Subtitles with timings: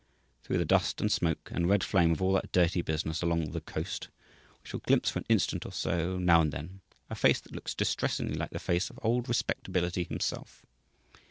[0.41, 3.61] Through the dust and smoke and red flame of all that dirty business along "the
[3.61, 4.07] Coast"
[4.63, 6.81] we shall glimpse for an instant or so, now and then,
[7.11, 10.65] a face that looks distressingly like the face of old Respectability himself.